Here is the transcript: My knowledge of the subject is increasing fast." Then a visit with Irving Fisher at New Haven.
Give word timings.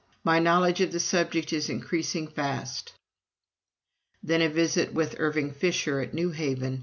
My 0.23 0.39
knowledge 0.39 0.81
of 0.81 0.91
the 0.91 0.99
subject 0.99 1.53
is 1.53 1.69
increasing 1.69 2.27
fast." 2.27 2.93
Then 4.23 4.41
a 4.41 4.49
visit 4.49 4.91
with 4.95 5.15
Irving 5.19 5.51
Fisher 5.51 5.99
at 5.99 6.11
New 6.11 6.31
Haven. 6.31 6.79